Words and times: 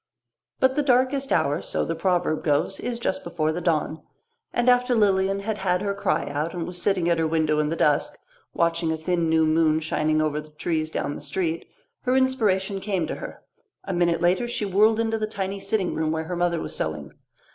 But 0.59 0.73
the 0.75 0.81
darkest 0.81 1.31
hour, 1.31 1.61
so 1.61 1.85
the 1.85 1.93
proverb 1.93 2.43
goes, 2.43 2.79
is 2.79 2.97
just 2.97 3.23
before 3.23 3.53
the 3.53 3.61
dawn, 3.61 4.01
and 4.51 4.67
after 4.67 4.95
Lilian 4.95 5.41
had 5.41 5.59
had 5.59 5.83
her 5.83 5.93
cry 5.93 6.27
out 6.27 6.55
and 6.55 6.65
was 6.65 6.81
sitting 6.81 7.07
at 7.07 7.19
her 7.19 7.27
window 7.27 7.59
in 7.59 7.69
the 7.69 7.75
dusk, 7.75 8.17
watching 8.51 8.91
a 8.91 8.97
thin 8.97 9.29
new 9.29 9.45
moon 9.45 9.79
shining 9.79 10.19
over 10.19 10.41
the 10.41 10.49
trees 10.49 10.89
down 10.89 11.13
the 11.13 11.21
street, 11.21 11.67
her 12.01 12.15
inspiration 12.15 12.79
came 12.81 13.05
to 13.05 13.13
her. 13.17 13.43
A 13.83 13.93
minute 13.93 14.21
later 14.21 14.47
she 14.47 14.65
whirled 14.65 14.99
into 14.99 15.19
the 15.19 15.27
tiny 15.27 15.59
sitting 15.59 15.93
room 15.93 16.11
where 16.11 16.23
her 16.23 16.35
mother 16.35 16.59
was 16.59 16.75
sewing. 16.75 17.13